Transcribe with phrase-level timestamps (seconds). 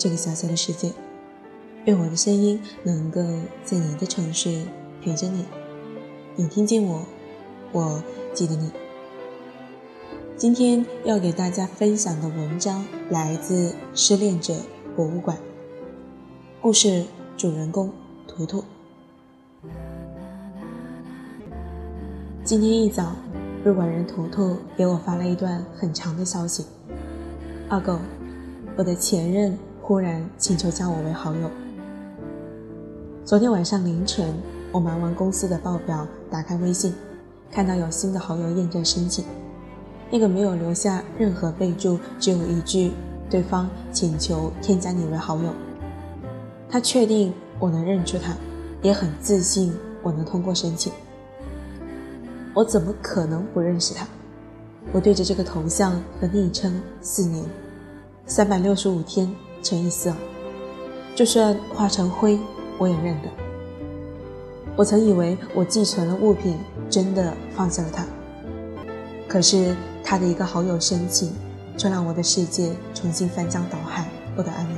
[0.00, 0.90] 这个小小的世界。
[1.84, 3.20] 愿我的声音能够
[3.62, 4.62] 在你的城市
[5.02, 5.44] 陪着你，
[6.36, 7.04] 你听见我，
[7.70, 8.70] 我记得你。
[10.38, 14.54] 今天要给大家分享的文章来自《失恋者
[14.96, 15.36] 博物馆》，
[16.62, 17.04] 故事
[17.36, 17.92] 主人公
[18.26, 18.64] 图图。
[22.42, 23.14] 今天一早。
[23.62, 26.64] 入馆人图图给我发了一段很长的消息
[27.68, 27.98] ：“二狗，
[28.74, 29.58] 我的前任
[29.90, 31.50] 忽然请求加我为好友。
[33.24, 34.32] 昨天晚上凌晨，
[34.70, 36.94] 我忙完公司的报表，打开微信，
[37.50, 39.24] 看到有新的好友验证申请，
[40.08, 42.92] 那个没有留下任何备注，只有一句
[43.28, 45.52] ‘对方请求添加你为好友’。
[46.70, 48.32] 他确定我能认出他，
[48.82, 50.92] 也很自信我能通过申请。”
[52.54, 54.06] 我怎么可能不认识他？
[54.92, 57.44] 我对着这个头像和昵称四年，
[58.24, 59.28] 三百六十五天
[59.62, 60.12] 乘以四，
[61.14, 62.38] 就算化成灰
[62.78, 63.28] 我也认得。
[64.76, 66.56] 我曾以为我寄存了物品，
[66.88, 68.04] 真的放下了他，
[69.28, 71.32] 可是他的一个好友申请，
[71.76, 74.76] 却让我的世界重新翻江倒海，不得安宁。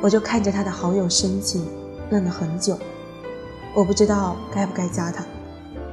[0.00, 1.64] 我就看着他的好友申请，
[2.10, 2.76] 愣了很久，
[3.74, 5.24] 我不知道该不该加他。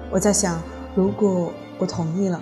[0.09, 0.59] 我在想，
[0.95, 2.41] 如果我同意了，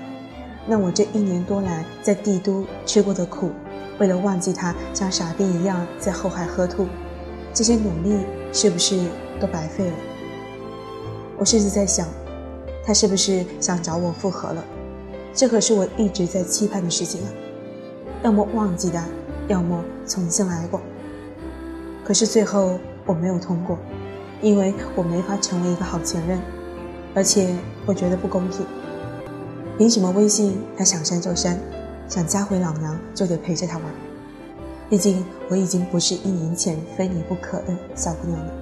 [0.66, 3.52] 那我这一年多来在帝都吃过的苦，
[4.00, 6.88] 为了忘记他像傻逼一样在后海喝吐，
[7.53, 9.00] 这些努力是不是
[9.40, 9.94] 都白费了？
[11.38, 12.08] 我甚至在想，
[12.86, 14.64] 他是不是想找我复合了？
[15.34, 17.30] 这可是我一直在期盼的事情啊！
[18.24, 19.03] 要么忘记他，
[19.47, 20.81] 要么重新来过。
[22.03, 23.78] 可是最后我没有通过，
[24.41, 26.40] 因为我没法成为一个好前任。
[27.13, 27.56] 而且
[27.86, 28.66] 我觉得不公平，
[29.78, 31.59] 凭什么微信他想删就删，
[32.07, 33.85] 想加回老娘就得陪着他玩？
[34.90, 38.53] 毕竟我已经不是一年前非你不可的小姑娘了。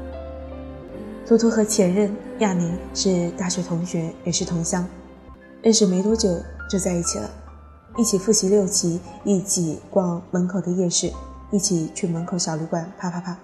[1.25, 4.87] 图图和前任亚宁是大学同学，也是同乡，
[5.61, 6.29] 认识没多久
[6.69, 7.29] 就在一起了，
[7.97, 11.11] 一起复习六级，一起逛门口的夜市，
[11.51, 13.37] 一起去门口小旅馆啪啪啪。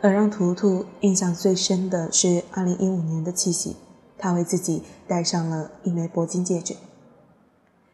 [0.00, 3.76] 而让图图印象最深的是2015年的七夕。
[4.18, 6.76] 他为自己戴上了一枚铂金戒指。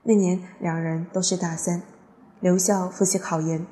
[0.09, 1.83] 那年两人都是大三，
[2.41, 3.67] 留校复习考研。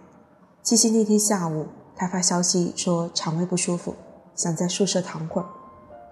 [0.62, 3.94] 七夕那天下午，他发消息说肠胃不舒服，
[4.34, 5.48] 想在宿舍躺会儿。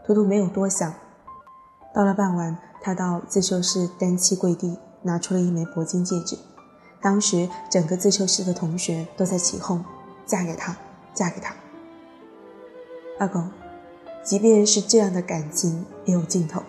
[0.02, 0.94] 图图没有多想。
[1.94, 6.38] 到了傍晚，他到自修室单膝跪地，拿出了一枚铂金戒指。
[7.02, 9.84] 当时整个自修室的同学都在起哄
[10.24, 10.74] ：“嫁给他，
[11.12, 11.54] 嫁给他。”
[13.20, 13.46] 阿公。
[14.22, 16.62] 即便是这样的感情也有尽头。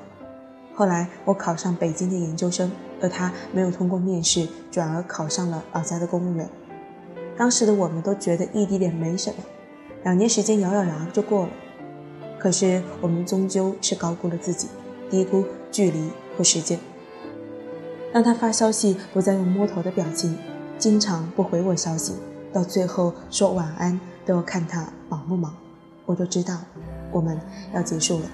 [0.76, 2.70] 后来我考上北京的研究生，
[3.02, 6.50] 而他没有通过面试，转而考上了老家的公务员。
[7.38, 9.38] 当时的我们都觉得异地恋没什么，
[10.04, 11.50] 两年时间咬咬牙就过了。
[12.40, 14.68] 可是我们终究是高估了自己，
[15.10, 16.80] 低估距离和时间。
[18.14, 20.38] 当他发消息不再用摸头的表情，
[20.78, 22.14] 经常不回我消息，
[22.54, 25.54] 到最后说晚安都要看他忙不忙，
[26.06, 26.58] 我就知道。
[27.12, 27.40] 我们
[27.74, 28.26] 要结束了。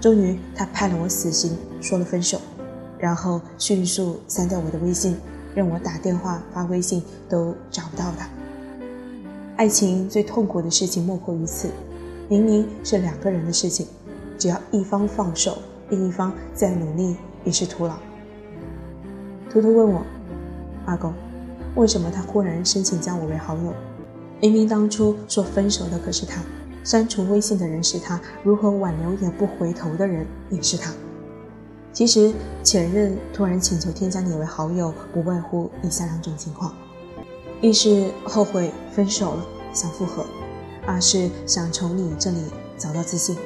[0.00, 2.40] 终于，他判了我死刑，说了分手，
[3.02, 5.16] 然后迅速删掉我的微信，
[5.56, 8.28] 让我打电话、发微信都找不到他。
[9.56, 11.68] 爱情最痛苦的事情莫过于此：
[12.28, 13.88] 明明是两个人的事情，
[14.38, 15.58] 只要一方放手，
[15.88, 17.96] 另一方再努力也是徒劳。
[19.50, 20.02] 图图问我
[20.86, 21.12] ：“阿公，
[21.74, 23.74] 为什么他忽然申请加我为好友？
[24.40, 26.40] 明明当初说分手的可是他。”
[26.84, 30.92] 删除微信的人是他，如何挽留也不回头的人也是他。
[31.92, 36.74] 其实前任突然请求添加你为好友，不外乎以下两种情况：
[37.60, 40.24] 一是后悔分手了想复合；
[40.86, 42.38] 二是想从你这里
[42.78, 43.36] 找到自信。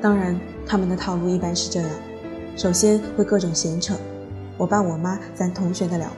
[0.00, 1.90] 当然，他们的套路一般是这样：
[2.56, 3.94] 首先会各种闲扯，
[4.56, 6.12] 我爸我妈咱同学的了，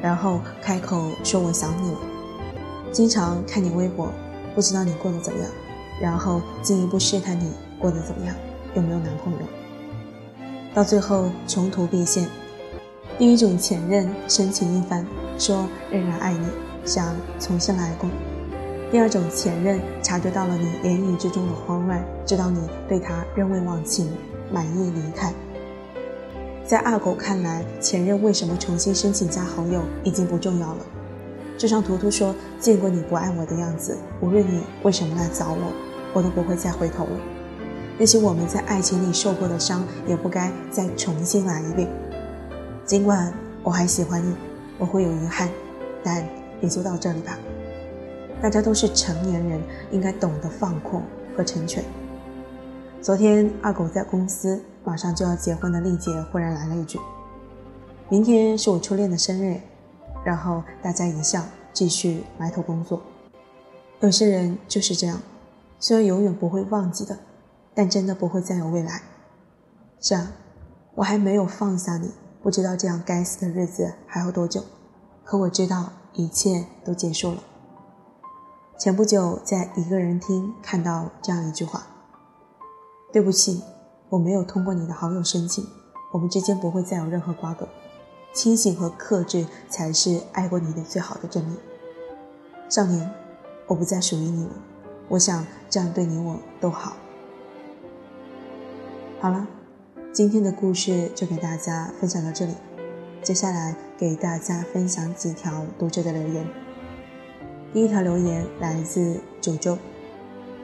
[0.00, 1.98] 然后开口说我想你了，
[2.92, 4.08] 经常看你微博。
[4.54, 5.50] 不知道你过得怎么样，
[6.00, 8.36] 然后进一步试探你过得怎么样，
[8.76, 9.38] 有没有男朋友。
[10.74, 12.26] 到最后穷途必现。
[13.16, 15.06] 第一种前任深情一番，
[15.38, 16.44] 说仍然爱你，
[16.84, 18.10] 想重新来过。
[18.90, 24.10] 第二种前任察觉到了你言语之中的慌乱，知道你对他仍未忘情，
[24.52, 25.32] 满意离开。
[26.64, 30.86] 在二狗看来，前任为什么重新申请加好友已经不重要了。
[31.56, 35.72] 就像图图说：“见过你不爱我的样子，无论你为什么来找我，
[36.12, 37.10] 我都不会再回头了。
[37.96, 41.88] 那些我们在爱情里受过的伤，也不该再重新来一遍。
[42.84, 43.32] 尽管
[43.62, 44.34] 我还喜欢你，
[44.78, 45.48] 我会有遗憾，
[46.02, 46.26] 但
[46.60, 47.38] 也就到这里吧。
[48.42, 49.60] 大家都是成年人，
[49.92, 51.02] 应该懂得放过
[51.36, 51.84] 和成全。
[53.00, 56.98] 昨天二狗在公司马上就要结婚的丽姐忽然来了一句
[58.10, 59.60] ：“明天是我初恋的生日。”
[60.24, 63.00] 然后大家一笑，继续埋头工作。
[64.00, 65.20] 有些人就是这样，
[65.78, 67.16] 虽然永远不会忘记的，
[67.74, 69.02] 但真的不会再有未来。
[70.00, 70.32] 是啊，
[70.94, 72.12] 我还没有放下你，
[72.42, 74.62] 不知道这样该死的日子还要多久。
[75.24, 77.42] 可我知道一切都结束了。
[78.78, 81.86] 前不久在一个人听看到这样一句话
[83.12, 83.62] ：“对不起，
[84.10, 85.66] 我没有通过你的好友申请，
[86.12, 87.66] 我们之间不会再有任何瓜葛。
[88.34, 91.56] 清醒和克制才是爱过你的最好的证明。”
[92.68, 93.10] 少年，
[93.66, 94.52] 我不再属于你了，
[95.08, 96.94] 我想这样对你我都好。
[99.24, 99.48] 好了，
[100.12, 102.52] 今天的故事就给大家分享到这里，
[103.22, 106.46] 接下来给大家分享几条读者的留言。
[107.72, 109.78] 第一条留言来自九州，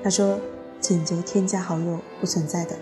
[0.05, 0.39] 他说
[0.79, 2.77] ：“请求添加好友不存在的，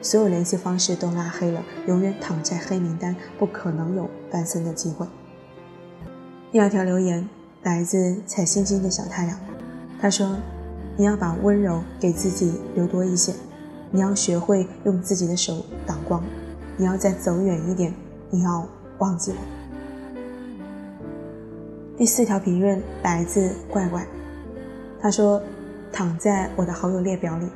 [0.00, 5.04] 所有联系方式都拉黑了，永远躺在黑名单，不可能有翻身的机会。”
[6.52, 7.28] 第二条留言
[7.64, 9.36] 来自彩星星的小太阳，
[10.00, 10.36] 他说
[10.96, 13.34] ：“你要把温柔给自己留多一些，
[13.94, 16.20] 你要学会用自己的手挡光，
[16.76, 17.94] 你要再走远一点，
[18.28, 18.66] 你要
[18.98, 19.36] 忘记我。”
[21.96, 24.04] 第四条评论来自怪怪，
[25.00, 25.40] 他说
[25.94, 27.46] ：“躺在我的好友列表里，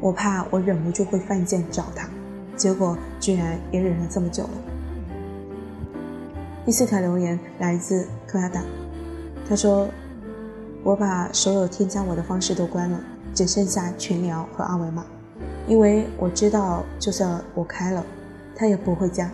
[0.00, 2.08] 我怕我忍不住会犯贱找他，
[2.54, 4.50] 结果居然也忍了这么久了。”
[6.64, 8.62] 第四条留言来自克拉达，
[9.48, 9.88] 他说
[10.84, 13.00] ：“我把所有添加我的方式都关了，
[13.34, 15.04] 只剩下群聊和二维码，
[15.66, 18.04] 因为我知道就算我开了，
[18.54, 19.30] 他也不会加，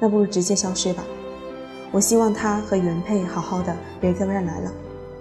[0.00, 1.04] 那不如直接消失吧。”
[1.92, 4.72] 我希望他和原配好好的，别再乱来了，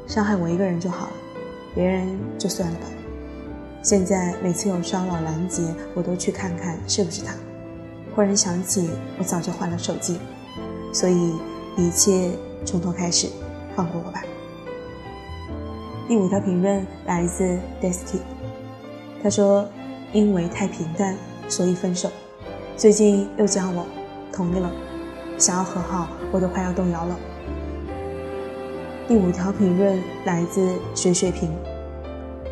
[0.07, 1.13] 伤害我一个人就好了，
[1.75, 2.07] 别人
[2.37, 2.87] 就算了吧。
[3.83, 5.61] 现在每次有骚扰拦截，
[5.93, 7.33] 我都去看看是不是他。
[8.15, 10.17] 忽然想起我早就换了手机，
[10.91, 11.35] 所以
[11.77, 12.31] 一切
[12.65, 13.27] 从头开始，
[13.75, 14.23] 放过我吧。
[16.07, 18.21] 第五条评论来自 d e s t y
[19.21, 19.67] 他说
[20.15, 21.13] 因为太平淡，
[21.49, 22.09] 所以分手。
[22.77, 23.85] 最近又加我，
[24.31, 24.71] 同意了。
[25.37, 27.19] 想要和好，我都快要动摇了。
[29.09, 30.65] 第五条评论来自
[30.95, 31.51] 水水平，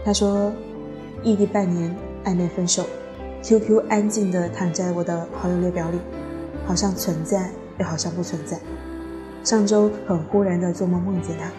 [0.04, 0.52] 他说
[1.24, 1.96] ：“异地半年，
[2.26, 2.86] 暧昧分手
[3.42, 5.98] ，QQ 安静的躺在我的好友列表里，
[6.68, 8.60] 好像存在，又好像不存在。
[9.42, 11.50] 上周很忽然的做梦梦见他，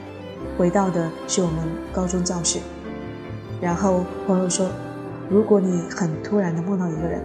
[0.58, 2.58] 回到的是我们高中教室。
[3.58, 4.68] 然后朋友说，
[5.28, 7.22] 如果你很突然的梦到一个人，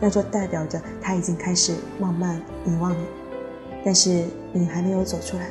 [0.00, 3.04] 那就代表着他已经开始慢慢遗忘你。”
[3.84, 5.50] 但是你还没有走出来。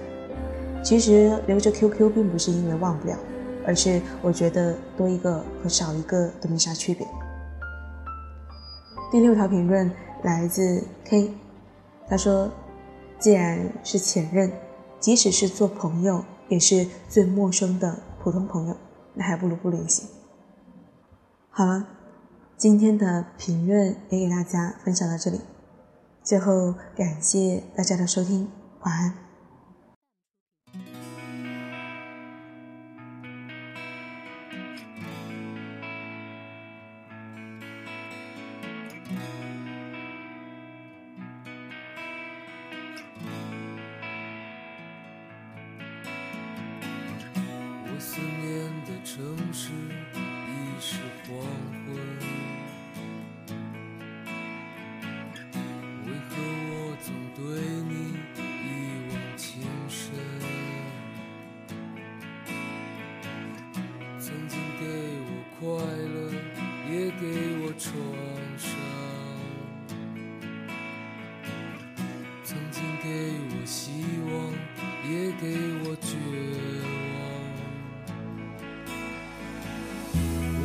[0.84, 3.18] 其实留着 QQ 并不是因为忘不了，
[3.66, 7.06] 而是我觉得多一个和少一个都没啥区别。
[9.12, 9.91] 第六条评论
[10.24, 11.34] 来自 K，
[12.08, 12.50] 他说
[13.20, 14.51] ：“既然是前任，
[15.00, 18.75] 即使是做朋友，也是最陌生的普通朋友，
[19.15, 20.08] 那还不如不联系。”
[21.60, 21.86] 好了，
[22.56, 25.42] 今天的评论也给大家分享到这里。
[26.24, 28.50] 最后，感谢大家的收听，
[28.84, 29.28] 晚安。
[67.79, 67.95] 创
[68.57, 68.69] 伤。
[72.43, 73.07] 曾经给
[73.51, 74.31] 我希望，
[75.09, 75.43] 也给
[75.86, 76.17] 我绝
[76.83, 76.86] 望。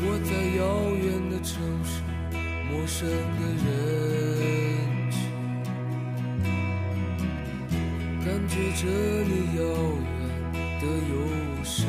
[0.06, 0.60] 我在遥
[0.96, 1.54] 远的城
[1.84, 2.02] 市，
[2.68, 3.64] 陌生的人
[5.12, 5.14] 群，
[8.24, 8.82] 感觉着
[9.24, 9.62] 你遥
[10.02, 10.12] 远
[10.80, 11.14] 的忧
[11.62, 11.86] 伤。